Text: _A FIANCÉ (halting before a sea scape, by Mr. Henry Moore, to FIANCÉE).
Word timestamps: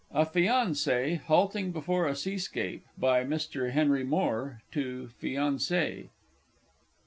_A 0.21 0.25
FIANCÉ 0.25 1.19
(halting 1.19 1.71
before 1.71 2.07
a 2.07 2.15
sea 2.15 2.39
scape, 2.39 2.83
by 2.97 3.23
Mr. 3.23 3.69
Henry 3.69 4.03
Moore, 4.03 4.63
to 4.71 5.11
FIANCÉE). 5.21 6.07